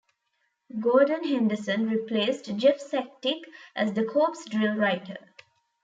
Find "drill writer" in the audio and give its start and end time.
4.49-5.17